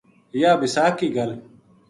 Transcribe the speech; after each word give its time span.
یاہ 0.41 0.59
بَساکھ 0.59 0.97
کی 0.99 1.07
گل 1.15 1.31